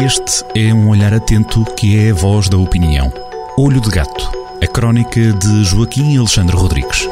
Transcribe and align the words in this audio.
Este 0.00 0.44
é 0.54 0.72
um 0.72 0.90
olhar 0.90 1.12
atento 1.12 1.64
que 1.74 1.98
é 1.98 2.12
a 2.12 2.14
voz 2.14 2.48
da 2.48 2.56
opinião. 2.56 3.12
Olho 3.58 3.80
de 3.80 3.90
Gato, 3.90 4.30
a 4.62 4.66
crónica 4.68 5.20
de 5.20 5.64
Joaquim 5.64 6.16
Alexandre 6.16 6.54
Rodrigues. 6.54 7.08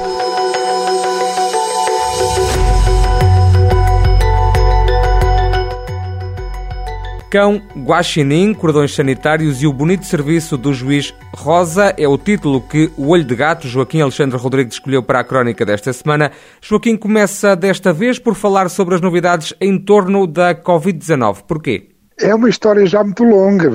Cão, 7.28 7.60
Guaxinim, 7.76 8.54
Cordões 8.54 8.94
Sanitários 8.94 9.64
e 9.64 9.66
o 9.66 9.72
Bonito 9.72 10.06
Serviço 10.06 10.56
do 10.56 10.72
Juiz 10.72 11.12
Rosa 11.34 11.92
é 11.98 12.06
o 12.06 12.16
título 12.16 12.60
que 12.60 12.92
o 12.96 13.08
Olho 13.08 13.24
de 13.24 13.34
Gato, 13.34 13.66
Joaquim 13.66 14.00
Alexandre 14.00 14.38
Rodrigues, 14.38 14.74
escolheu 14.74 15.02
para 15.02 15.18
a 15.18 15.24
crónica 15.24 15.66
desta 15.66 15.92
semana. 15.92 16.30
Joaquim 16.62 16.96
começa 16.96 17.56
desta 17.56 17.92
vez 17.92 18.20
por 18.20 18.36
falar 18.36 18.70
sobre 18.70 18.94
as 18.94 19.00
novidades 19.00 19.52
em 19.60 19.76
torno 19.76 20.24
da 20.24 20.54
Covid-19. 20.54 21.42
Porquê? 21.48 21.95
É 22.18 22.34
uma 22.34 22.48
história 22.48 22.86
já 22.86 23.04
muito 23.04 23.24
longa. 23.24 23.70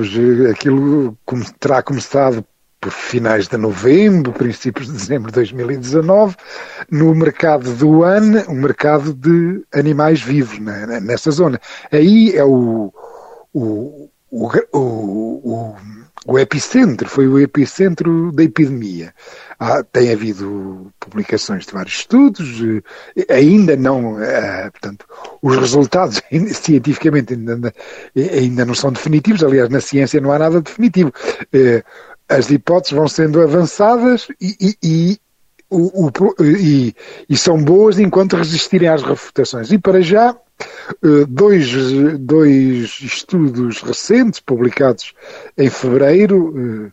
Aquilo 0.50 1.16
terá 1.60 1.82
começado 1.82 2.44
por 2.80 2.90
finais 2.90 3.46
de 3.46 3.56
novembro, 3.56 4.32
princípios 4.32 4.88
de 4.88 4.94
dezembro 4.94 5.30
de 5.30 5.36
2019, 5.36 6.34
no 6.90 7.14
mercado 7.14 7.72
do 7.74 7.88
Wuhan, 7.88 8.44
um 8.48 8.54
mercado 8.54 9.14
de 9.14 9.62
animais 9.72 10.20
vivos 10.20 10.58
né, 10.58 10.98
nessa 11.00 11.30
zona. 11.30 11.60
Aí 11.92 12.36
é 12.36 12.44
o, 12.44 12.92
o, 13.52 14.10
o, 14.28 14.50
o, 14.72 15.76
o 16.26 16.38
epicentro, 16.38 17.08
foi 17.08 17.26
o 17.26 17.38
epicentro 17.38 18.30
da 18.32 18.44
epidemia. 18.44 19.12
Ah, 19.58 19.82
tem 19.82 20.12
havido 20.12 20.92
publicações 21.00 21.66
de 21.66 21.72
vários 21.72 21.94
estudos, 21.94 22.60
eh, 23.16 23.34
ainda 23.34 23.76
não, 23.76 24.22
eh, 24.22 24.70
portanto, 24.70 25.06
os 25.40 25.56
resultados 25.56 26.22
cientificamente 26.54 27.34
ainda, 27.34 27.74
ainda 28.16 28.64
não 28.64 28.74
são 28.74 28.92
definitivos, 28.92 29.42
aliás, 29.42 29.68
na 29.68 29.80
ciência 29.80 30.20
não 30.20 30.32
há 30.32 30.38
nada 30.38 30.60
definitivo. 30.60 31.12
Eh, 31.52 31.82
as 32.28 32.50
hipóteses 32.50 32.96
vão 32.96 33.08
sendo 33.08 33.40
avançadas 33.40 34.28
e, 34.40 34.56
e, 34.60 34.76
e 34.82 35.20
o, 35.68 36.06
o, 36.06 36.12
e, 36.44 37.36
são 37.36 37.62
boas 37.62 37.98
enquanto 37.98 38.36
resistirem 38.36 38.88
às 38.88 39.02
refutações. 39.02 39.72
E 39.72 39.78
para 39.78 40.02
já, 40.02 40.36
dois, 41.28 41.70
dois 42.18 42.98
estudos 43.00 43.82
recentes, 43.82 44.40
publicados 44.40 45.12
em 45.56 45.68
fevereiro, 45.68 46.92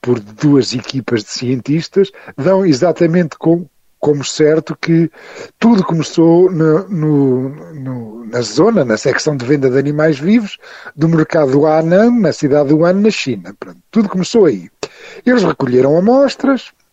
por 0.00 0.20
duas 0.20 0.72
equipas 0.72 1.24
de 1.24 1.30
cientistas, 1.30 2.12
dão 2.36 2.64
exatamente 2.64 3.36
com, 3.36 3.66
como 3.98 4.24
certo 4.24 4.76
que 4.80 5.10
tudo 5.58 5.82
começou 5.82 6.50
no, 6.50 6.88
no, 6.88 7.48
no, 7.74 8.26
na 8.26 8.40
zona, 8.40 8.84
na 8.84 8.96
secção 8.96 9.36
de 9.36 9.44
venda 9.44 9.68
de 9.68 9.78
animais 9.78 10.18
vivos 10.18 10.58
do 10.94 11.08
mercado 11.08 11.66
Anan, 11.66 12.20
na 12.20 12.32
cidade 12.32 12.68
de 12.68 12.74
Wuhan, 12.74 12.94
na 12.94 13.10
China. 13.10 13.54
Pronto, 13.58 13.80
tudo 13.90 14.08
começou 14.08 14.44
aí. 14.44 14.70
Eles 15.24 15.42
recolheram 15.42 15.96
amostras, 15.96 16.70
eh, 16.70 16.85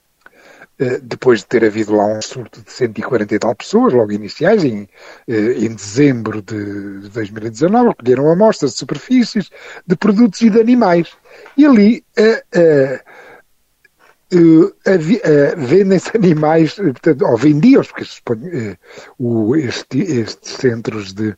depois 1.02 1.40
de 1.40 1.46
ter 1.46 1.64
havido 1.66 1.96
lá 1.96 2.06
um 2.06 2.22
surto 2.22 2.62
de 2.62 2.72
140 2.72 3.36
e 3.36 3.40
tal 3.40 3.56
pessoas, 3.56 3.94
logo 3.94 4.12
iniciais, 4.12 4.64
em, 4.64 4.88
eh, 5.28 5.54
em 5.60 5.74
dezembro 5.74 6.42
de 6.42 7.10
2019, 7.10 7.90
recolheram 7.90 8.32
amostras 8.32 8.74
de 8.74 8.80
superfícies, 8.80 9.50
de 9.86 9.96
produtos 9.96 10.42
e 10.42 10.50
de 10.50 10.60
animais. 10.60 11.12
E 11.58 11.66
ali 11.66 12.04
uh, 12.18 13.00
uh, 14.34 14.66
uh, 14.66 14.74
vendem-se 15.58 16.12
animais, 16.18 16.74
portanto, 16.76 17.26
ou 17.26 17.38
vendiam-se, 17.38 17.92
porque 18.26 18.78
uh, 19.20 19.56
este, 19.56 20.00
estes 20.00 20.54
centros 20.54 21.14
de, 21.14 21.36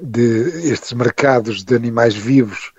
de, 0.00 0.70
estes 0.70 0.92
mercados 0.92 1.64
de 1.64 1.74
animais 1.74 2.14
vivos 2.14 2.72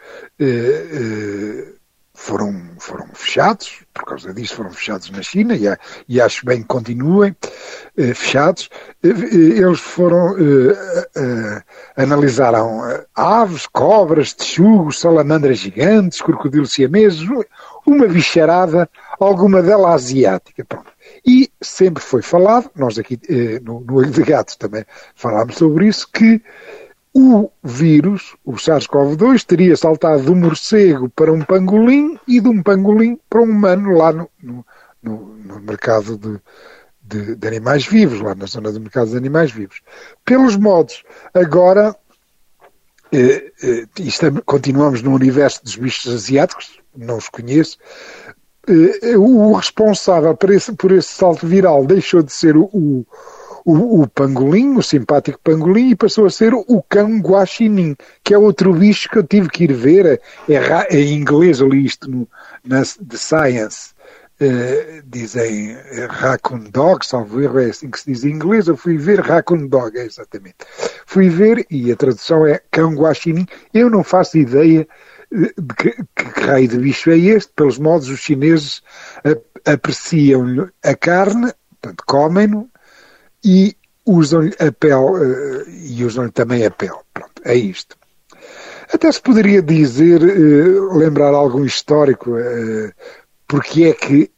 foram, 2.22 2.56
foram 2.78 3.08
fechados, 3.14 3.84
por 3.92 4.06
causa 4.06 4.32
disso 4.32 4.56
foram 4.56 4.72
fechados 4.72 5.10
na 5.10 5.24
China 5.24 5.56
e, 5.56 5.64
e 6.08 6.22
acho 6.22 6.46
bem 6.46 6.62
que 6.62 6.68
continuem 6.68 7.36
eh, 7.98 8.14
fechados. 8.14 8.70
Eh, 9.04 9.08
eles 9.08 9.80
foram, 9.80 10.38
eh, 10.38 11.08
eh 11.16 11.64
analisaram 11.98 12.88
eh, 12.88 13.06
aves, 13.16 13.66
cobras, 13.66 14.34
texugos, 14.34 15.00
salamandras 15.00 15.58
gigantes, 15.58 16.22
crocodilos 16.22 16.74
siameses, 16.74 17.28
uma 17.88 18.08
bicharada, 18.08 18.88
alguma 19.20 19.64
dela 19.64 19.94
asiática. 19.94 20.64
Pronto. 20.64 20.92
E 21.26 21.52
sempre 21.60 22.04
foi 22.04 22.22
falado, 22.22 22.70
nós 22.76 23.00
aqui 23.00 23.20
eh, 23.30 23.60
no, 23.64 23.81
no 23.81 23.96
Olho 23.96 24.12
de 24.12 24.22
Gato 24.22 24.58
também 24.60 24.86
falámos 25.16 25.56
sobre 25.56 25.88
isso, 25.88 26.08
que 26.12 26.40
o 27.14 27.52
vírus, 27.64 28.36
o 28.46 28.54
SARS-CoV-2, 28.54 29.44
teria 29.44 29.76
saltado 29.76 30.24
do 30.24 30.36
morcego 30.36 31.10
para 31.10 31.32
um 31.32 31.42
pangolim 31.42 32.18
e 32.28 32.40
de 32.40 32.48
um 32.48 32.64
pangolim 32.64 33.20
para 33.30 33.42
um 33.42 33.46
humano 33.46 33.92
lá 33.98 34.14
no, 34.14 34.30
no, 34.42 34.66
no, 35.04 35.60
mercado 35.60 36.18
de, 36.18 36.40
de, 37.02 37.36
de, 37.36 37.48
animais 37.48 37.86
vivos, 37.86 38.22
lá 38.22 38.34
na 38.34 38.46
zona 38.46 38.72
do 38.72 38.80
mercado 38.80 39.10
de 39.10 39.18
animais 39.18 39.52
vivos. 39.52 39.82
Pelos 40.24 40.56
modos, 40.56 41.04
agora 41.34 41.96
eh, 43.12 43.52
eh, 43.62 43.86
estamos, 44.00 44.42
continuamos 44.46 45.02
no 45.02 45.14
universo 45.14 45.62
dos 45.66 45.76
bichos 45.76 46.14
asiáticos, 46.14 46.80
não 46.96 47.18
os 47.18 47.28
conheço. 47.28 47.78
Eh, 48.68 49.18
o 49.18 49.54
responsável 49.54 50.36
por 50.38 50.50
esse, 50.50 50.72
por 50.74 50.94
esse 50.94 51.10
salto 51.10 51.46
viral 51.46 51.86
deixou 51.86 52.24
de 52.24 52.32
ser 52.32 52.56
o, 52.56 52.70
o 52.72 53.06
o, 53.66 54.02
o 54.02 54.08
pangolim, 54.08 54.78
o 54.78 54.84
simpático 54.84 55.40
pangolim, 55.44 55.92
e 55.92 55.96
passou 55.96 56.26
a 56.26 56.30
ser 56.30 56.54
o 56.54 56.84
cão 56.88 57.20
guaxinim, 57.20 57.96
que 58.24 58.34
é 58.34 58.38
outro 58.38 58.74
bicho 58.74 59.10
que 59.10 59.18
eu 59.18 59.24
tive 59.24 59.50
que 59.50 59.66
ir 59.66 59.74
ver, 59.74 60.06
é, 60.06 60.20
é 60.50 61.00
em 61.00 61.14
inglês, 61.14 61.60
eu 61.60 61.70
li 61.70 61.86
isto 61.86 62.10
no, 62.10 62.28
na 62.64 62.82
The 62.82 63.18
Science, 63.18 63.94
uh, 64.42 65.04
dizem 65.06 65.76
uh, 65.76 66.08
raccoon 66.10 66.70
dog, 66.72 67.06
salvo 67.06 67.42
erro, 67.42 67.60
é 67.60 67.66
assim 67.66 67.90
que 67.90 68.00
se 68.00 68.12
diz 68.12 68.24
em 68.24 68.32
inglês, 68.32 68.68
eu 68.68 68.78
fui 68.78 68.98
ver 68.98 69.20
raccoon 69.20 69.68
dog, 69.68 69.98
é 69.98 70.06
exatamente. 70.06 70.58
Fui 71.06 71.30
ver, 71.30 71.66
e 71.70 71.92
a 71.92 71.96
tradução 71.96 72.46
é 72.46 72.62
cão 72.72 72.94
guaxinim, 72.96 73.46
eu 73.74 73.90
não 73.90 74.04
faço 74.04 74.38
ideia 74.38 74.88
eh, 75.34 75.54
de 75.58 75.76
que, 75.76 75.92
que 76.16 76.42
raio 76.42 76.68
de 76.68 76.78
bicho 76.78 77.12
é 77.12 77.18
este, 77.18 77.52
pelos 77.54 77.78
modos 77.78 78.10
os 78.10 78.20
chineses 78.20 78.82
apreciam 79.66 80.70
a 80.84 80.96
carne, 80.96 81.54
portanto 81.80 82.04
comem-no, 82.08 82.71
e 83.44 83.75
usam-lhe 84.06 84.56
a 84.59 84.72
pele 84.72 84.96
uh, 84.96 85.69
e 85.69 86.03
usam-lhe 86.03 86.31
também 86.31 86.66
a 86.66 86.72
pele. 86.72 87.00
Pronto, 87.13 87.41
é 87.44 87.56
isto. 87.56 87.97
Até 88.94 89.12
se 89.12 89.22
poderia 89.22 89.62
dizer, 89.62 90.22
uh, 90.22 90.97
lembrar 90.97 91.34
algum 91.34 91.63
histórico, 91.66 92.31
uh, 92.31 92.91
porque 93.47 93.85
é 93.85 93.94
que 93.94 94.31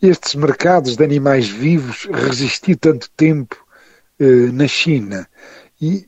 estes 0.00 0.34
mercados 0.34 0.96
de 0.96 1.04
animais 1.04 1.48
vivos 1.48 2.08
resistiram 2.10 2.78
tanto 2.78 3.10
tempo 3.16 3.56
na 4.52 4.66
China. 4.66 5.28
E 5.80 6.06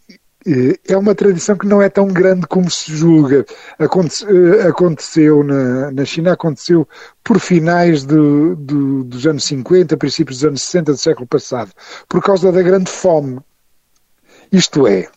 é 0.87 0.97
uma 0.97 1.15
tradição 1.15 1.57
que 1.57 1.67
não 1.67 1.83
é 1.83 1.89
tão 1.89 2.09
grande 2.09 2.47
como 2.47 2.71
se 2.71 2.95
julga. 2.95 3.45
Eh, 3.79 4.69
aconteceu 4.69 5.45
na, 5.45 5.91
na 5.91 6.05
China, 6.05 6.33
aconteceu 6.33 6.89
por 7.23 7.39
finais 7.39 8.05
do, 8.05 8.57
do, 8.57 9.05
dos 9.05 9.27
anos 9.27 9.45
50, 9.45 9.97
princípios 9.97 10.39
dos 10.39 10.49
anos 10.49 10.63
60 10.63 10.93
do 10.93 10.99
século 10.99 11.27
passado, 11.27 11.73
por 12.09 12.23
causa 12.23 12.51
da 12.51 12.63
grande 12.63 12.91
fome. 12.91 13.41
Isto 14.51 14.87
é, 14.87 15.09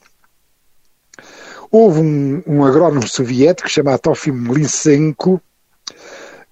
houve 1.71 2.01
um, 2.01 2.43
um 2.45 2.65
agrónomo 2.65 3.07
soviético 3.07 3.69
chamado 3.69 3.99
Trofim 3.99 4.51
Lysenko 4.51 5.41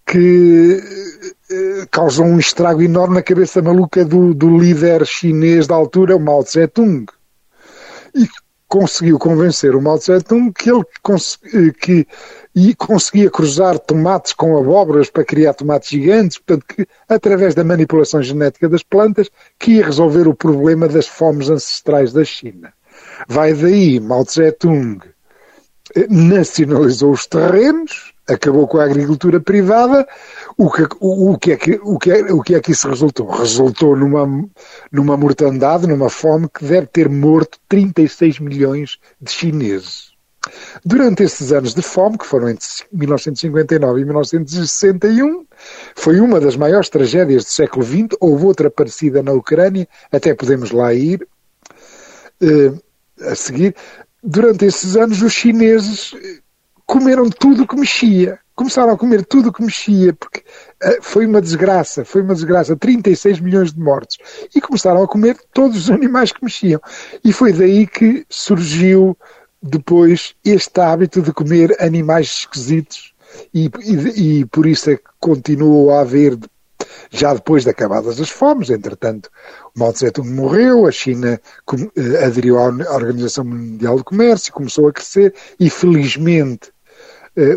que 0.06 0.82
eh, 1.52 1.86
causou 1.92 2.26
um 2.26 2.40
estrago 2.40 2.82
enorme 2.82 3.16
na 3.16 3.22
cabeça 3.22 3.62
maluca 3.62 4.04
do, 4.04 4.34
do 4.34 4.58
líder 4.58 5.06
chinês 5.06 5.68
da 5.68 5.76
altura, 5.76 6.16
o 6.16 6.20
Mao 6.20 6.44
Tse-tung. 6.44 7.06
E 8.16 8.28
conseguiu 8.70 9.18
convencer 9.18 9.76
o 9.76 9.82
Mao 9.82 10.00
Tung 10.00 10.54
que 10.54 10.70
ele 10.70 10.86
eh, 11.54 11.74
que, 11.82 12.08
e 12.56 12.76
conseguia 12.76 13.30
cruzar 13.30 13.80
tomates 13.80 14.32
com 14.32 14.58
abóboras 14.58 15.10
para 15.10 15.26
criar 15.26 15.56
tomates 15.56 15.90
gigantes, 15.90 16.38
portanto, 16.38 16.66
que 16.68 16.88
através 17.10 17.56
da 17.56 17.64
manipulação 17.64 18.22
genética 18.22 18.70
das 18.70 18.84
plantas, 18.84 19.30
que 19.58 19.74
ia 19.74 19.86
resolver 19.86 20.28
o 20.28 20.36
problema 20.36 20.88
das 20.88 21.08
fomes 21.08 21.50
ancestrais 21.50 22.14
da 22.14 22.24
China. 22.24 22.72
Vai 23.28 23.54
daí 23.54 24.00
Mao 24.00 24.24
Tung 24.60 25.00
eh, 25.96 26.06
nacionalizou 26.08 27.12
os 27.12 27.26
terrenos, 27.26 28.14
acabou 28.30 28.68
com 28.68 28.78
a 28.78 28.84
agricultura 28.84 29.40
privada, 29.40 30.08
o 30.58 30.70
que, 30.70 30.84
o, 31.00 31.32
o, 31.32 31.38
que 31.38 31.52
é 31.52 31.58
que, 31.58 31.80
o, 31.84 31.98
que 31.98 32.12
é, 32.12 32.34
o 32.34 32.42
que 32.42 32.56
é 32.56 32.60
que 32.60 32.72
isso 32.72 32.88
resultou? 32.88 33.28
Resultou 33.30 33.96
numa, 33.96 34.50
numa 34.92 35.18
mortandade, 35.18 35.88
numa 35.88 36.10
fome 36.10 36.48
que 36.50 36.64
deve 36.64 36.88
ter 36.88 37.10
morto 37.10 37.60
36 37.68 38.40
milhões 38.40 39.00
de 39.20 39.32
chineses. 39.32 40.10
Durante 40.86 41.24
esses 41.24 41.52
anos 41.52 41.74
de 41.74 41.82
fome, 41.82 42.18
que 42.18 42.26
foram 42.26 42.50
entre 42.50 42.66
1959 42.92 44.02
e 44.02 44.06
1961, 44.06 45.46
foi 45.96 46.20
uma 46.20 46.40
das 46.40 46.56
maiores 46.56 46.90
tragédias 46.90 47.44
do 47.44 47.50
século 47.50 47.86
XX. 47.86 48.18
Houve 48.20 48.46
outra 48.46 48.72
parecida 48.72 49.22
na 49.22 49.34
Ucrânia, 49.34 49.88
até 50.12 50.34
podemos 50.34 50.72
lá 50.72 50.94
ir 50.94 51.28
uh, 52.42 52.82
a 53.30 53.36
seguir. 53.36 53.76
durante 54.24 54.66
esses 54.66 54.96
anos, 54.96 55.22
os 55.22 55.34
chineses 55.34 56.14
comeram 56.90 57.30
tudo 57.30 57.68
que 57.68 57.76
mexia. 57.76 58.40
Começaram 58.56 58.92
a 58.92 58.98
comer 58.98 59.24
tudo 59.24 59.54
que 59.54 59.64
mexia, 59.64 60.12
porque 60.12 60.40
uh, 60.40 60.98
foi 61.02 61.28
uma 61.28 61.40
desgraça, 61.40 62.04
foi 62.04 62.24
uma 62.24 62.34
desgraça, 62.34 62.76
36 62.76 63.40
milhões 63.40 63.72
de 63.72 63.80
mortos. 63.80 64.18
E 64.56 64.60
começaram 64.60 65.04
a 65.04 65.08
comer 65.08 65.38
todos 65.54 65.78
os 65.78 65.92
animais 65.92 66.32
que 66.32 66.44
mexiam. 66.44 66.82
E 67.24 67.32
foi 67.32 67.54
daí 67.54 67.86
que 67.86 68.26
surgiu 68.28 69.16
depois 69.62 70.34
este 70.44 70.82
hábito 70.82 71.22
de 71.22 71.32
comer 71.32 71.78
animais 71.80 72.40
esquisitos 72.40 73.14
e, 73.54 73.70
e, 73.84 74.40
e 74.40 74.46
por 74.46 74.66
isso 74.66 74.90
é 74.90 74.96
que 74.96 75.04
continuou 75.20 75.92
a 75.92 76.02
haver 76.02 76.40
já 77.12 77.34
depois 77.34 77.64
de 77.64 77.70
acabadas 77.70 78.20
as 78.20 78.30
fomes, 78.30 78.70
entretanto, 78.70 79.30
Mao 79.76 79.92
Tse 79.92 80.12
Tung 80.12 80.30
morreu, 80.30 80.88
a 80.88 80.92
China 80.92 81.40
eh, 81.96 82.26
aderiu 82.26 82.58
à 82.58 82.66
Organização 82.94 83.44
Mundial 83.44 83.98
do 83.98 84.04
Comércio, 84.04 84.54
começou 84.54 84.88
a 84.88 84.94
crescer 84.94 85.34
e, 85.60 85.70
felizmente, 85.70 86.72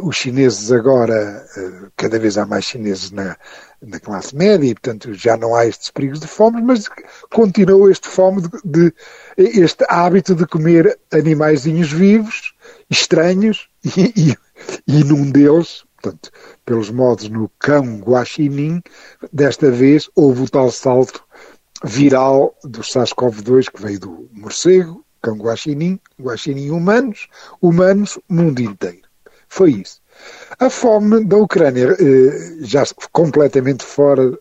os 0.03 0.17
chineses 0.17 0.71
agora, 0.71 1.45
eh, 1.57 1.89
cada 1.97 2.19
vez 2.19 2.39
há 2.39 2.47
mais 2.47 2.65
chineses 2.65 3.11
na, 3.11 3.37
na 3.81 3.99
classe 3.99 4.35
média 4.35 4.69
e, 4.69 4.75
portanto, 4.75 5.13
já 5.13 5.37
não 5.37 5.55
há 5.55 5.67
estes 5.67 5.91
perigos 5.91 6.21
de 6.21 6.27
fome, 6.27 6.63
mas 6.63 6.89
continua 7.33 7.91
este 7.91 8.09
fome 8.09 8.43
de, 8.43 8.51
de 8.65 8.95
este 9.37 9.85
hábito 9.89 10.35
de 10.35 10.47
comer 10.47 10.99
animaizinhos 11.13 11.93
vivos, 11.93 12.55
estranhos, 12.89 13.69
e, 13.97 14.13
e, 14.17 14.37
e 14.87 15.05
num 15.05 15.31
deles, 15.31 15.85
portanto, 16.01 16.31
pelos 16.65 16.91
modos 16.91 17.29
no 17.29 17.51
cão 17.59 17.99
guaxinim, 17.99 18.81
desta 19.33 19.71
vez 19.71 20.09
houve 20.15 20.43
o 20.43 20.49
tal 20.49 20.71
salto 20.71 21.25
viral 21.85 22.55
do 22.63 22.83
SARS-CoV-2 22.83 23.71
que 23.71 23.83
veio 23.83 23.99
do 23.99 24.31
morcego, 24.33 25.05
cão 25.21 25.37
guaxinim, 25.37 25.99
guaxinim 26.21 26.71
humanos, 26.71 27.27
humanos, 27.61 28.19
mundo 28.29 28.61
inteiro. 28.61 29.12
Foi 29.53 29.73
isso. 29.73 30.01
A 30.59 30.71
fome 30.71 31.25
da 31.27 31.37
Ucrânia, 31.37 31.95
eh, 32.01 32.57
já 32.63 32.85
completamente 33.13 33.85
fora 33.85 34.39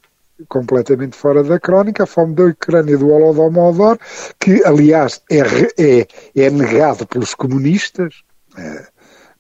completamente 0.47 1.17
fora 1.17 1.43
da 1.43 1.59
crónica, 1.59 2.03
a 2.03 2.07
fome 2.07 2.33
da 2.33 2.45
Ucrânia 2.45 2.97
do 2.97 3.09
Holodomor, 3.09 3.99
que 4.39 4.63
aliás 4.63 5.21
é, 5.29 5.41
é, 5.77 6.07
é 6.35 6.49
negado 6.49 7.05
pelos 7.05 7.35
comunistas, 7.35 8.23
eh, 8.57 8.87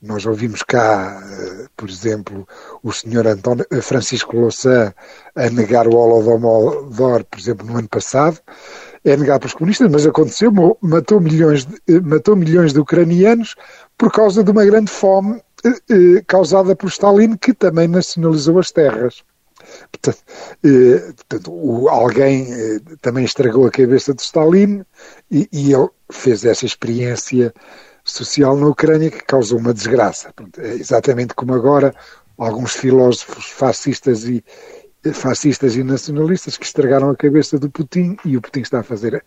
nós 0.01 0.25
ouvimos 0.25 0.61
cá, 0.61 1.21
eh, 1.23 1.67
por 1.77 1.89
exemplo, 1.89 2.45
o 2.83 2.91
senhor 2.91 3.25
António, 3.25 3.65
Francisco 3.81 4.35
Louçã 4.35 4.93
a 5.35 5.49
negar 5.49 5.87
o 5.87 5.95
Holodomor, 5.95 7.23
por 7.23 7.39
exemplo, 7.39 7.65
no 7.65 7.77
ano 7.77 7.87
passado. 7.87 8.39
É 9.03 9.15
negado 9.15 9.39
pelos 9.39 9.53
comunistas, 9.53 9.89
mas 9.89 10.05
aconteceu, 10.05 10.51
matou 10.81 11.19
milhões, 11.19 11.65
de, 11.65 12.01
matou 12.01 12.35
milhões 12.35 12.73
de 12.73 12.79
ucranianos 12.79 13.55
por 13.97 14.11
causa 14.11 14.43
de 14.43 14.51
uma 14.51 14.65
grande 14.65 14.91
fome 14.91 15.41
causada 16.27 16.75
por 16.75 16.87
Stalin, 16.87 17.35
que 17.37 17.53
também 17.53 17.87
nacionalizou 17.87 18.59
as 18.59 18.71
terras. 18.71 19.23
Portanto, 19.91 21.87
alguém 21.87 22.47
também 23.01 23.23
estragou 23.23 23.67
a 23.67 23.71
cabeça 23.71 24.13
de 24.13 24.21
Stalin 24.21 24.83
e, 25.29 25.47
e 25.51 25.73
ele 25.73 25.87
fez 26.11 26.43
essa 26.43 26.65
experiência 26.65 27.53
social 28.03 28.57
na 28.57 28.67
Ucrânia 28.67 29.11
que 29.11 29.23
causou 29.23 29.59
uma 29.59 29.73
desgraça. 29.73 30.33
É 30.57 30.73
exatamente 30.73 31.33
como 31.33 31.53
agora 31.53 31.93
alguns 32.37 32.73
filósofos 32.73 33.45
fascistas 33.45 34.25
e 34.25 34.43
fascistas 35.13 35.75
e 35.75 35.83
nacionalistas 35.83 36.57
que 36.57 36.65
estragaram 36.65 37.09
a 37.09 37.15
cabeça 37.15 37.57
do 37.57 37.69
Putin 37.69 38.17
e 38.23 38.37
o 38.37 38.41
Putin 38.41 38.61
está 38.61 38.79
a 38.79 38.83
fazer 38.83 39.23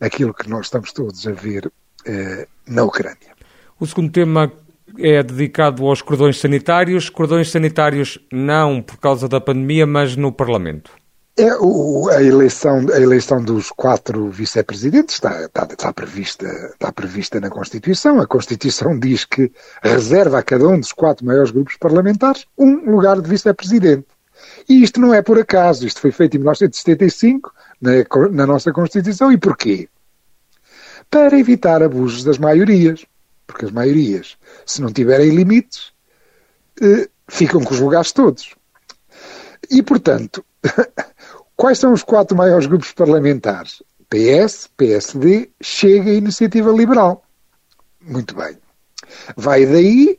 aquilo 0.00 0.34
que 0.34 0.48
nós 0.48 0.66
estamos 0.66 0.92
todos 0.92 1.26
a 1.26 1.32
ver 1.32 1.70
eh, 2.04 2.46
na 2.66 2.84
Ucrânia. 2.84 3.34
O 3.80 3.86
segundo 3.86 4.12
tema 4.12 4.52
é 4.98 5.22
dedicado 5.22 5.86
aos 5.86 6.02
cordões 6.02 6.40
sanitários. 6.40 7.08
Cordões 7.08 7.50
sanitários 7.50 8.18
não 8.32 8.82
por 8.82 8.98
causa 8.98 9.28
da 9.28 9.40
pandemia, 9.40 9.86
mas 9.86 10.16
no 10.16 10.32
Parlamento. 10.32 10.90
É, 11.36 11.52
o, 11.58 12.08
a, 12.10 12.22
eleição, 12.22 12.86
a 12.92 13.00
eleição 13.00 13.42
dos 13.42 13.68
quatro 13.72 14.30
vice-presidentes 14.30 15.16
está, 15.16 15.46
está, 15.46 15.66
está, 15.68 15.92
prevista, 15.92 16.46
está 16.46 16.92
prevista 16.92 17.40
na 17.40 17.50
Constituição. 17.50 18.20
A 18.20 18.26
Constituição 18.26 18.96
diz 18.96 19.24
que 19.24 19.50
reserva 19.82 20.38
a 20.38 20.42
cada 20.44 20.68
um 20.68 20.78
dos 20.78 20.92
quatro 20.92 21.26
maiores 21.26 21.50
grupos 21.50 21.76
parlamentares 21.76 22.46
um 22.56 22.88
lugar 22.88 23.20
de 23.20 23.28
vice-presidente. 23.28 24.06
E 24.68 24.80
isto 24.80 25.00
não 25.00 25.12
é 25.12 25.22
por 25.22 25.36
acaso, 25.36 25.84
isto 25.84 26.00
foi 26.00 26.12
feito 26.12 26.36
em 26.36 26.38
1975 26.38 27.52
na, 27.80 27.92
na 28.30 28.46
nossa 28.46 28.72
Constituição. 28.72 29.32
E 29.32 29.36
porquê? 29.36 29.88
Para 31.10 31.36
evitar 31.36 31.82
abusos 31.82 32.22
das 32.22 32.38
maiorias. 32.38 33.04
Porque 33.46 33.66
as 33.66 33.70
maiorias, 33.70 34.36
se 34.64 34.80
não 34.80 34.92
tiverem 34.92 35.30
limites, 35.30 35.92
eh, 36.80 37.08
ficam 37.28 37.62
com 37.62 37.74
os 37.74 37.80
lugares 37.80 38.12
todos. 38.12 38.54
E, 39.70 39.82
portanto, 39.82 40.44
Quais 41.56 41.78
são 41.78 41.92
os 41.92 42.02
quatro 42.02 42.36
maiores 42.36 42.66
grupos 42.66 42.92
parlamentares? 42.92 43.82
PS, 44.08 44.68
PSD, 44.76 45.50
Chega 45.62 46.10
e 46.10 46.18
Iniciativa 46.18 46.70
Liberal. 46.70 47.24
Muito 48.00 48.34
bem. 48.34 48.58
Vai 49.36 49.64
daí, 49.64 50.18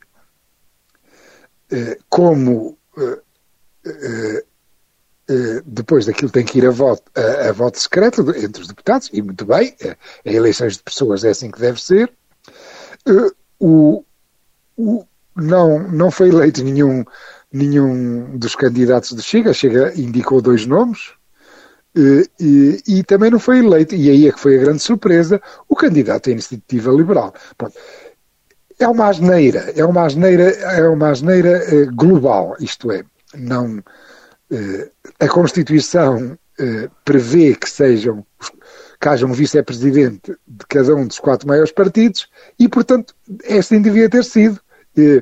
eh, 1.72 1.98
como 2.10 2.78
eh, 2.98 4.44
eh, 5.28 5.62
depois 5.66 6.06
daquilo 6.06 6.32
tem 6.32 6.46
que 6.46 6.58
ir 6.58 6.66
a 6.66 6.72
voto, 6.72 7.04
a, 7.16 7.50
a 7.50 7.52
voto 7.52 7.80
secreto 7.80 8.22
entre 8.36 8.62
os 8.62 8.68
deputados, 8.68 9.10
e 9.12 9.22
muito 9.22 9.46
bem, 9.46 9.76
a, 9.84 9.96
eleições 10.30 10.78
de 10.78 10.84
pessoas 10.84 11.24
é 11.24 11.30
assim 11.30 11.52
que 11.52 11.60
deve 11.60 11.82
ser. 11.82 12.12
O, 13.60 14.04
o, 14.78 15.06
não, 15.36 15.80
não 15.92 16.10
foi 16.10 16.30
eleito 16.30 16.64
nenhum, 16.64 17.04
nenhum 17.52 18.38
dos 18.38 18.56
candidatos 18.56 19.16
de 19.16 19.22
Chega. 19.22 19.54
Chega 19.54 19.94
indicou 20.00 20.42
dois 20.42 20.66
nomes, 20.66 21.14
e, 21.96 22.30
e, 22.40 22.84
e, 22.88 23.04
também 23.04 23.32
não 23.32 23.40
foi 23.40 23.60
eleito, 23.60 23.96
e 23.96 24.10
aí 24.10 24.28
é 24.28 24.32
que 24.32 24.40
foi 24.40 24.58
a 24.58 24.62
grande 24.62 24.82
surpresa, 24.82 25.42
o 25.70 25.76
candidato 25.76 26.30
à 26.30 26.34
iniciativa 26.34 26.92
liberal. 26.92 27.34
Pronto. 27.58 27.76
É 28.78 28.88
uma 28.88 29.08
asneira, 29.08 29.72
é 29.76 29.86
uma 29.86 30.06
asneira, 30.06 30.50
é 30.50 30.86
uma 30.88 31.10
asneira 31.10 31.64
eh, 31.74 31.86
global, 31.86 32.58
isto 32.60 32.92
é, 32.92 33.06
não, 33.34 33.82
eh, 34.52 34.90
a 35.18 35.30
Constituição 35.30 36.38
eh, 36.60 36.90
prevê 37.06 37.56
que 37.56 37.70
sejam, 37.70 38.26
que 39.06 39.10
haja 39.10 39.28
um 39.28 39.34
vice-presidente 39.34 40.36
de 40.48 40.66
cada 40.68 40.96
um 40.96 41.06
dos 41.06 41.20
quatro 41.20 41.48
maiores 41.48 41.72
partidos 41.72 42.28
e, 42.58 42.68
portanto, 42.68 43.14
assim 43.48 43.80
devia 43.80 44.10
ter 44.10 44.24
sido. 44.24 44.60
Eh, 44.98 45.22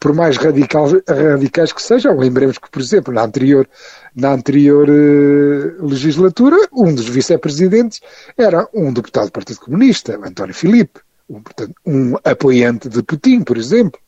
por 0.00 0.14
mais 0.14 0.38
radical, 0.38 0.88
radicais 1.06 1.72
que 1.72 1.82
sejam. 1.82 2.18
Lembremos 2.18 2.56
que, 2.56 2.70
por 2.70 2.80
exemplo, 2.80 3.12
na 3.12 3.22
anterior, 3.22 3.68
na 4.16 4.32
anterior 4.32 4.88
uh, 4.88 5.86
legislatura, 5.86 6.56
um 6.72 6.92
dos 6.92 7.08
vice-presidentes 7.08 8.00
era 8.36 8.66
um 8.74 8.92
deputado 8.92 9.26
do 9.26 9.32
Partido 9.32 9.60
Comunista, 9.60 10.18
António 10.24 10.54
Filipe, 10.54 10.98
um, 11.28 11.40
portanto, 11.42 11.74
um 11.86 12.16
apoiante 12.24 12.88
de 12.88 13.02
Putin, 13.02 13.42
por 13.42 13.58
exemplo. 13.58 14.00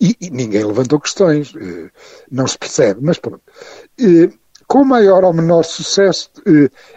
E, 0.00 0.14
e 0.20 0.28
ninguém 0.28 0.64
levantou 0.64 1.00
questões, 1.00 1.54
uh, 1.54 1.88
não 2.30 2.46
se 2.46 2.58
percebe, 2.58 3.00
mas 3.00 3.18
pronto. 3.18 3.42
Com 4.68 4.84
maior 4.84 5.24
ou 5.24 5.32
menor 5.32 5.64
sucesso, 5.64 6.30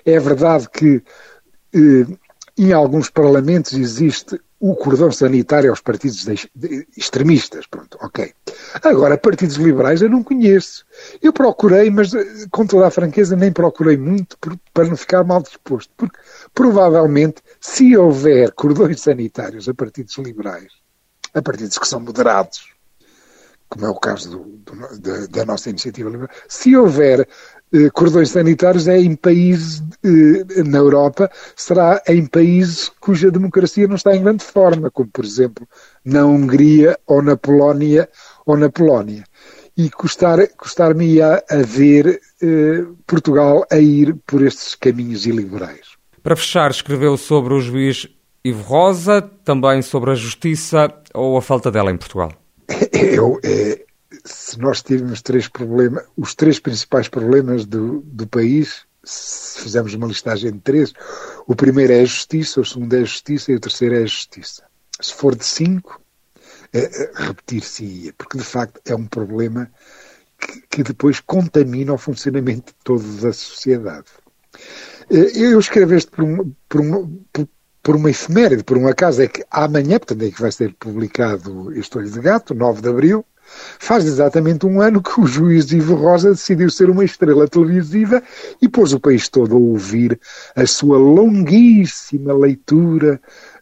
é 0.05 0.19
verdade 0.19 0.69
que 0.69 1.01
em 2.57 2.73
alguns 2.73 3.09
parlamentos 3.09 3.73
existe 3.73 4.39
o 4.61 4.75
cordão 4.75 5.11
sanitário 5.11 5.71
aos 5.71 5.81
partidos 5.81 6.27
extremistas. 6.95 7.65
Pronto, 7.65 7.97
ok. 7.99 8.31
Agora, 8.83 9.17
partidos 9.17 9.55
liberais 9.55 10.03
eu 10.03 10.09
não 10.09 10.23
conheço. 10.23 10.85
Eu 11.19 11.33
procurei, 11.33 11.89
mas 11.89 12.13
eh, 12.13 12.45
com 12.51 12.67
toda 12.67 12.85
a 12.85 12.91
franqueza 12.91 13.35
nem 13.35 13.51
procurei 13.51 13.97
muito 13.97 14.37
para 14.71 14.87
não 14.87 14.95
ficar 14.95 15.23
mal 15.23 15.41
disposto. 15.41 15.91
Porque 15.97 16.19
provavelmente, 16.53 17.41
se 17.59 17.97
houver 17.97 18.51
cordões 18.51 19.01
sanitários 19.01 19.67
a 19.67 19.73
partidos 19.73 20.15
liberais, 20.19 20.71
a 21.33 21.41
partidos 21.41 21.79
que 21.79 21.87
são 21.87 21.99
moderados, 21.99 22.69
como 23.71 23.85
é 23.85 23.89
o 23.89 23.95
caso 23.95 24.29
do, 24.29 24.39
do, 24.65 24.99
da, 24.99 25.25
da, 25.27 25.45
nossa 25.45 25.69
iniciativa 25.69 26.09
liberal, 26.09 26.29
se 26.49 26.75
houver 26.75 27.25
eh, 27.73 27.89
cordões 27.93 28.29
sanitários 28.29 28.85
é 28.89 28.99
em 28.99 29.15
países 29.15 29.81
eh, 30.03 30.63
na 30.63 30.79
Europa, 30.79 31.31
será 31.55 32.01
em 32.05 32.25
países 32.25 32.91
cuja 32.99 33.31
democracia 33.31 33.87
não 33.87 33.95
está 33.95 34.13
em 34.13 34.21
grande 34.21 34.43
forma, 34.43 34.91
como 34.91 35.09
por 35.09 35.23
exemplo 35.23 35.65
na 36.03 36.25
Hungria 36.25 36.99
ou 37.07 37.21
na 37.21 37.37
Polónia 37.37 38.09
ou 38.45 38.57
na 38.57 38.69
Polónia. 38.69 39.23
E 39.77 39.89
custar, 39.89 40.45
custar-me 40.57 41.21
a, 41.21 41.41
a 41.49 41.61
ver 41.63 42.19
eh, 42.43 42.83
Portugal 43.07 43.65
a 43.71 43.77
ir 43.77 44.17
por 44.27 44.45
estes 44.45 44.75
caminhos 44.75 45.25
iliberais. 45.25 45.95
Para 46.21 46.35
fechar, 46.35 46.71
escreveu 46.71 47.15
sobre 47.15 47.53
o 47.53 47.61
juiz 47.61 48.05
Ivo 48.43 48.63
Rosa, 48.63 49.21
também 49.45 49.81
sobre 49.81 50.11
a 50.11 50.15
justiça 50.15 50.93
ou 51.13 51.37
a 51.37 51.41
falta 51.41 51.71
dela 51.71 51.89
em 51.89 51.97
Portugal. 51.97 52.40
Eu, 53.01 53.39
é, 53.43 53.83
se 54.23 54.59
nós 54.59 54.81
tivermos 54.81 55.21
três 55.21 55.47
problemas, 55.47 56.05
os 56.15 56.35
três 56.35 56.59
principais 56.59 57.07
problemas 57.07 57.65
do, 57.65 58.01
do 58.01 58.27
país, 58.27 58.85
se 59.03 59.61
fizermos 59.61 59.93
uma 59.93 60.07
listagem 60.07 60.51
de 60.51 60.59
três, 60.59 60.93
o 61.47 61.55
primeiro 61.55 61.93
é 61.93 62.01
a 62.01 62.05
justiça, 62.05 62.61
o 62.61 62.65
segundo 62.65 62.93
é 62.93 62.99
a 62.99 63.05
justiça 63.05 63.51
e 63.51 63.55
o 63.55 63.59
terceiro 63.59 63.95
é 63.95 64.03
a 64.03 64.05
justiça. 64.05 64.63
se 64.99 65.13
for 65.13 65.35
de 65.35 65.45
5, 65.45 65.99
repetir-se-ia, 67.15 68.13
porque 68.17 68.37
de 68.37 68.43
facto 68.43 68.79
é 68.85 68.95
um 68.95 69.05
problema 69.05 69.71
que, 70.39 70.61
que 70.69 70.83
depois 70.83 71.19
contamina 71.19 71.93
o 71.93 71.97
funcionamento 71.97 72.71
de 72.71 72.77
toda 72.83 73.29
a 73.29 73.33
sociedade. 73.33 74.07
Eu 75.09 75.59
escrevo 75.59 75.93
este 75.93 76.09
por, 76.11 76.23
um, 76.23 76.53
por, 76.69 76.81
um, 76.81 77.23
por, 77.33 77.47
por 77.83 77.95
uma 77.95 78.09
efeméride, 78.09 78.63
por 78.63 78.77
um 78.77 78.87
acaso, 78.87 79.21
é 79.21 79.27
que 79.27 79.43
amanhã, 79.49 79.97
portanto, 79.97 80.23
é 80.23 80.31
que 80.31 80.41
vai 80.41 80.51
ser 80.51 80.73
publicado 80.75 81.73
este 81.73 81.97
Olho 81.97 82.09
de 82.09 82.19
Gato, 82.19 82.53
9 82.53 82.81
de 82.81 82.89
Abril, 82.89 83.25
faz 83.79 84.05
exatamente 84.05 84.65
um 84.65 84.81
ano 84.81 85.01
que 85.01 85.19
o 85.19 85.25
juiz 85.25 85.71
Ivo 85.71 85.95
Rosa 85.95 86.31
decidiu 86.31 86.69
ser 86.69 86.89
uma 86.89 87.03
estrela 87.03 87.47
televisiva 87.47 88.23
e 88.61 88.69
pôs 88.69 88.93
o 88.93 88.99
país 88.99 89.27
todo 89.27 89.55
a 89.55 89.59
ouvir 89.59 90.19
a 90.55 90.65
sua 90.65 90.97
longuíssima 90.97 92.33
leitura 92.33 93.19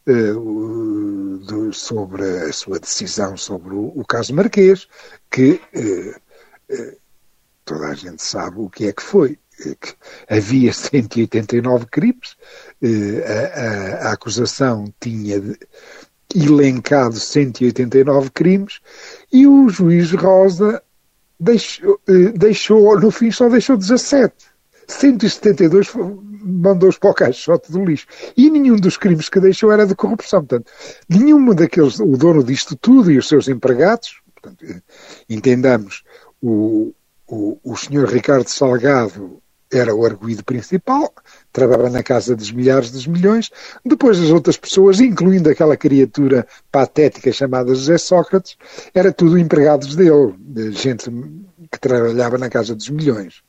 uh, 0.07 1.37
do, 1.37 1.73
sobre 1.73 2.23
a 2.23 2.53
sua 2.53 2.79
decisão 2.79 3.35
sobre 3.37 3.73
o, 3.73 3.91
o 3.95 4.05
caso 4.05 4.33
Marquês, 4.33 4.87
que 5.31 5.61
uh, 5.75 6.73
uh, 6.73 6.97
toda 7.65 7.87
a 7.87 7.95
gente 7.95 8.21
sabe 8.21 8.59
o 8.59 8.69
que 8.69 8.87
é 8.87 8.93
que 8.93 9.01
foi. 9.01 9.39
Havia 10.29 10.71
189 10.71 11.85
crimes, 11.87 12.37
a, 12.83 13.59
a, 13.59 14.09
a 14.09 14.11
acusação 14.13 14.93
tinha 14.99 15.41
elencado 16.35 17.19
189 17.19 18.29
crimes 18.31 18.79
e 19.31 19.47
o 19.47 19.67
juiz 19.69 20.11
Rosa 20.11 20.81
deixou, 21.39 21.99
deixou 22.37 22.99
no 22.99 23.11
fim 23.11 23.31
só 23.31 23.49
deixou 23.49 23.75
17. 23.75 24.33
172 24.87 25.91
mandou-os 26.41 26.97
para 26.97 27.11
o 27.11 27.13
caixote 27.13 27.71
do 27.71 27.83
lixo. 27.83 28.07
E 28.35 28.49
nenhum 28.49 28.75
dos 28.75 28.97
crimes 28.97 29.29
que 29.29 29.39
deixou 29.39 29.71
era 29.71 29.85
de 29.85 29.95
corrupção. 29.95 30.43
Portanto, 30.43 30.71
nenhum 31.07 31.53
daqueles, 31.53 31.99
o 31.99 32.17
dono 32.17 32.43
disto 32.43 32.75
tudo 32.75 33.11
e 33.11 33.17
os 33.17 33.27
seus 33.27 33.47
empregados, 33.47 34.21
portanto, 34.33 34.65
entendamos, 35.29 36.03
o, 36.41 36.93
o, 37.27 37.59
o 37.63 37.77
senhor 37.77 38.07
Ricardo 38.09 38.47
Salgado 38.47 39.41
era 39.71 39.93
o 39.93 40.05
arguído 40.05 40.43
principal, 40.43 41.13
trabalhava 41.53 41.89
na 41.89 42.03
casa 42.03 42.35
dos 42.35 42.51
milhares 42.51 42.91
dos 42.91 43.05
milhões, 43.05 43.51
depois 43.85 44.19
as 44.19 44.29
outras 44.29 44.57
pessoas, 44.57 44.99
incluindo 44.99 45.49
aquela 45.49 45.77
criatura 45.77 46.47
patética 46.71 47.31
chamada 47.31 47.75
José 47.75 47.97
Sócrates, 47.97 48.57
era 48.93 49.11
tudo 49.11 49.37
empregados 49.37 49.95
dele, 49.95 50.33
gente 50.71 51.09
que 51.71 51.79
trabalhava 51.79 52.37
na 52.37 52.49
casa 52.49 52.75
dos 52.75 52.89
milhões. 52.89 53.43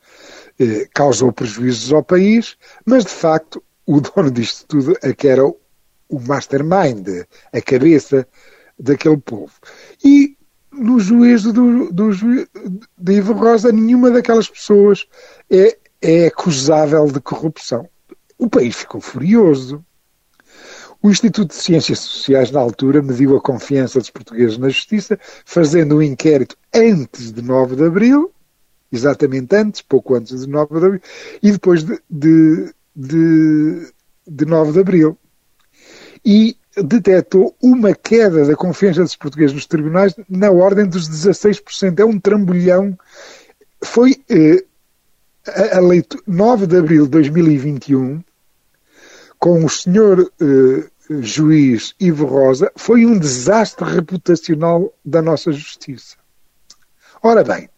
Eh, 0.59 0.87
causou 0.93 1.33
prejuízos 1.33 1.93
ao 1.93 2.03
país, 2.03 2.57
mas 2.85 3.05
de 3.05 3.11
facto 3.11 3.63
o 3.87 4.01
dono 4.01 4.31
disto 4.31 4.67
tudo 4.67 4.97
é 5.03 5.15
que 5.15 5.27
era 5.27 5.45
o 5.45 6.21
mastermind, 6.21 7.25
a 7.53 7.61
cabeça 7.63 8.27
daquele 8.79 9.17
povo. 9.17 9.53
E 10.05 10.37
no 10.73 11.01
juízo 11.01 11.53
do, 11.53 11.93
do 11.93 12.11
de 12.99 13.13
Ivo 13.13 13.33
Rosa, 13.33 13.73
nenhuma 13.73 14.11
daquelas 14.11 14.49
pessoas 14.49 15.07
é, 15.51 15.77
é 16.01 16.27
acusável 16.27 17.07
de 17.07 17.21
corrupção. 17.21 17.89
O 18.39 18.49
país 18.49 18.77
ficou 18.77 19.01
furioso. 19.01 19.85
O 21.03 21.11
Instituto 21.11 21.51
de 21.51 21.63
Ciências 21.63 21.99
Sociais, 22.01 22.51
na 22.51 22.61
altura, 22.61 23.03
mediu 23.03 23.37
a 23.37 23.41
confiança 23.41 23.99
dos 23.99 24.11
portugueses 24.11 24.59
na 24.59 24.69
justiça, 24.69 25.19
fazendo 25.45 25.97
um 25.97 26.03
inquérito 26.03 26.57
antes 26.75 27.33
de 27.33 27.41
9 27.41 27.77
de 27.77 27.85
abril, 27.85 28.33
exatamente 28.93 29.55
antes, 29.57 29.81
pouco 29.81 30.15
antes 30.15 30.41
de 30.41 30.47
9 30.47 30.79
de 30.79 30.87
abril, 30.87 31.01
e 31.43 31.53
depois 31.53 31.85
de, 31.85 31.99
de, 32.09 32.75
de, 32.95 33.93
de 34.27 34.45
9 34.45 34.73
de 34.73 34.81
abril. 34.81 35.19
E 36.23 36.57
detectou 36.77 37.57
uma 37.63 37.95
queda 37.95 38.45
da 38.45 38.55
confiança 38.55 39.03
dos 39.03 39.17
portugueses 39.17 39.55
nos 39.55 39.67
tribunais 39.67 40.15
na 40.29 40.51
ordem 40.51 40.87
dos 40.87 41.09
16%. 41.09 41.99
É 41.99 42.05
um 42.05 42.21
trambolhão. 42.21 42.97
Foi 43.83 44.17
eh, 44.29 44.65
a, 45.47 45.79
a 45.79 45.81
leitura, 45.81 46.23
9 46.27 46.67
de 46.67 46.77
abril 46.77 47.05
de 47.05 47.11
2021, 47.11 48.23
com 49.39 49.65
o 49.65 49.69
senhor 49.69 50.31
eh, 50.41 50.91
juiz 51.21 51.95
Ivo 51.99 52.27
Rosa, 52.27 52.71
foi 52.77 53.07
um 53.07 53.19
desastre 53.19 53.89
reputacional 53.89 54.93
da 55.05 55.23
nossa 55.23 55.51
justiça. 55.51 56.17
Ora 57.23 57.43
bem, 57.43 57.69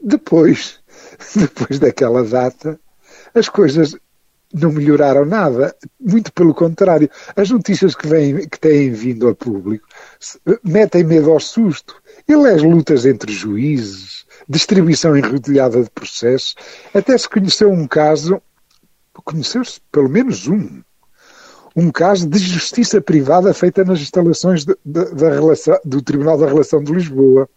depois, 0.00 0.78
depois 1.34 1.78
daquela 1.78 2.22
data, 2.22 2.78
as 3.34 3.48
coisas 3.48 3.96
não 4.52 4.72
melhoraram 4.72 5.24
nada, 5.24 5.74
muito 6.00 6.32
pelo 6.32 6.54
contrário. 6.54 7.10
As 7.34 7.50
notícias 7.50 7.94
que, 7.94 8.46
que 8.46 8.60
têm 8.60 8.92
vindo 8.92 9.28
a 9.28 9.34
público 9.34 9.85
metem 10.62 11.04
medo 11.04 11.30
ao 11.30 11.40
susto. 11.40 11.94
Ele 12.28 12.48
é 12.48 12.54
as 12.54 12.62
lutas 12.62 13.06
entre 13.06 13.32
juízes, 13.32 14.26
distribuição 14.48 15.16
enrodilhada 15.16 15.82
de 15.82 15.90
processos. 15.90 16.54
Até 16.94 17.16
se 17.16 17.28
conheceu 17.28 17.70
um 17.70 17.86
caso, 17.86 18.40
conheceu-se 19.24 19.80
pelo 19.92 20.08
menos 20.08 20.46
um, 20.46 20.82
um 21.74 21.90
caso 21.90 22.28
de 22.28 22.38
justiça 22.38 23.00
privada 23.00 23.52
feita 23.54 23.84
nas 23.84 24.00
instalações 24.00 24.64
de, 24.64 24.76
de, 24.84 25.04
da 25.14 25.30
relação, 25.30 25.78
do 25.84 26.02
Tribunal 26.02 26.38
da 26.38 26.46
Relação 26.46 26.82
de 26.82 26.92
Lisboa. 26.92 27.48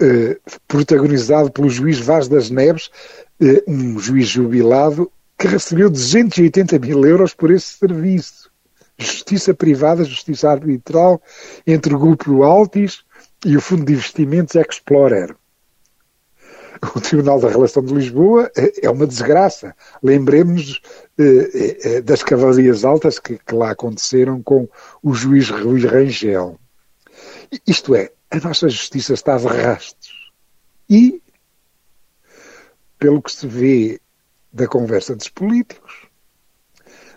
Eh, 0.00 0.38
protagonizado 0.66 1.50
pelo 1.50 1.68
juiz 1.68 1.98
Vaz 1.98 2.26
das 2.26 2.48
Neves, 2.48 2.90
eh, 3.38 3.62
um 3.66 3.98
juiz 3.98 4.26
jubilado, 4.26 5.12
que 5.38 5.46
recebeu 5.46 5.90
280 5.90 6.78
mil 6.78 7.04
euros 7.04 7.34
por 7.34 7.50
esse 7.50 7.74
serviço. 7.74 8.47
Justiça 8.98 9.54
privada, 9.54 10.04
justiça 10.04 10.50
arbitral, 10.50 11.22
entre 11.66 11.94
o 11.94 11.98
grupo 11.98 12.42
Altis 12.42 13.04
e 13.44 13.56
o 13.56 13.60
Fundo 13.60 13.84
de 13.84 13.92
Investimentos 13.92 14.56
Explorer. 14.56 15.36
O 16.94 17.00
Tribunal 17.00 17.40
da 17.40 17.48
Relação 17.48 17.84
de 17.84 17.92
Lisboa 17.92 18.50
eh, 18.56 18.72
é 18.82 18.90
uma 18.90 19.06
desgraça. 19.06 19.74
Lembremos 20.02 20.80
eh, 21.18 22.00
das 22.02 22.22
cavalarias 22.22 22.84
altas 22.84 23.18
que, 23.18 23.38
que, 23.38 23.54
lá 23.54 23.70
aconteceram 23.70 24.42
com 24.42 24.68
o 25.02 25.12
juiz 25.12 25.50
Rui 25.50 25.84
Rangel. 25.86 26.58
Isto 27.66 27.94
é, 27.94 28.12
a 28.30 28.38
nossa 28.38 28.68
justiça 28.68 29.14
está 29.14 29.36
de 29.36 29.46
rastos. 29.46 30.32
E, 30.88 31.22
pelo 32.98 33.22
que 33.22 33.32
se 33.32 33.46
vê 33.46 34.00
da 34.52 34.66
conversa 34.66 35.14
dos 35.16 35.28
políticos, 35.28 36.07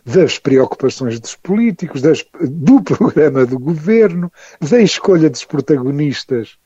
das 0.06 0.40
preocupações 0.40 1.20
dos 1.20 1.36
políticos, 1.36 2.02
das, 2.02 2.26
do 2.42 2.82
programa 2.84 3.46
do 3.46 3.60
governo, 3.60 4.32
da 4.60 4.80
escolha 4.80 5.30
dos 5.30 5.44
protagonistas 5.44 6.58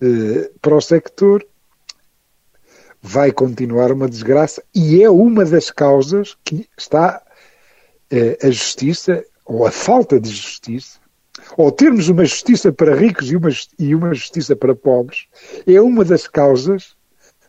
eh, 0.00 0.50
para 0.60 0.76
o 0.76 0.80
sector, 0.80 1.46
vai 3.00 3.32
continuar 3.32 3.90
uma 3.92 4.08
desgraça 4.08 4.62
e 4.74 5.02
é 5.02 5.10
uma 5.10 5.44
das 5.44 5.70
causas 5.70 6.36
que 6.44 6.68
está 6.78 7.22
eh, 8.10 8.38
a 8.42 8.50
justiça, 8.50 9.24
ou 9.44 9.66
a 9.66 9.70
falta 9.70 10.20
de 10.20 10.30
justiça, 10.30 10.98
ou 11.56 11.72
termos 11.72 12.08
uma 12.08 12.24
justiça 12.24 12.72
para 12.72 12.94
ricos 12.94 13.30
e 13.30 13.36
uma, 13.36 13.48
e 13.78 13.94
uma 13.94 14.14
justiça 14.14 14.54
para 14.54 14.74
pobres, 14.74 15.26
é 15.66 15.80
uma 15.80 16.04
das 16.04 16.28
causas 16.28 16.94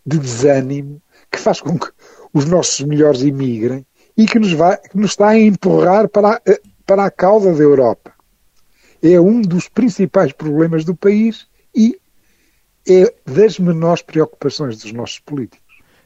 de 0.06 0.18
desânimo 0.18 1.02
que 1.32 1.40
faz 1.40 1.62
com 1.62 1.78
que 1.78 1.90
os 2.34 2.46
nossos 2.46 2.82
melhores 2.86 3.22
imigrem 3.22 3.86
e 4.18 4.26
que 4.26 4.40
nos, 4.40 4.54
vai, 4.54 4.78
que 4.78 4.98
nos 4.98 5.12
está 5.12 5.30
a 5.30 5.40
empurrar 5.40 6.08
para 6.08 6.36
a, 6.36 6.42
para 6.86 7.06
a 7.06 7.12
cauda 7.12 7.54
da 7.54 7.64
Europa. 7.64 8.12
É 9.02 9.20
um 9.20 9.42
dos 9.42 9.68
principais 9.68 10.32
problemas 10.32 10.86
do 10.86 10.96
país 10.96 11.48
e 11.76 11.98
é 12.88 13.14
das 13.26 13.60
menores 13.60 14.02
preocupações 14.02 14.78
dos 14.78 14.92
nossos 14.94 15.20
políticos. 15.20 15.64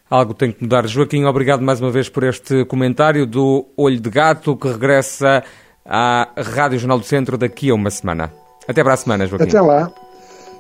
Algo 0.10 0.34
tem 0.34 0.52
que 0.52 0.64
mudar. 0.64 0.88
Joaquim, 0.88 1.26
obrigado 1.26 1.62
mais 1.62 1.82
uma 1.82 1.92
vez 1.92 2.08
por 2.08 2.24
este 2.24 2.64
comentário 2.66 3.26
do 3.26 3.68
Olho 3.76 4.00
de 4.00 4.10
Gato, 4.10 4.56
que 4.56 4.68
regressa 4.68 5.44
à 5.86 6.30
Rádio 6.38 6.80
Jornal 6.80 7.00
do 7.00 7.06
Centro 7.06 7.38
daqui 7.38 7.70
a 7.70 7.76
uma 7.76 7.90
semana. 7.90 8.32
Até 8.68 8.84
para 8.84 8.94
a 8.94 8.98
semana, 8.98 9.28
Joaquim. 9.28 9.46
Até 9.46 9.60
lá. 9.62 9.92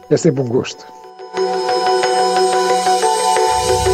É 0.10 0.18
sempre 0.18 0.42
um 0.42 0.48
gosto. 0.48 0.86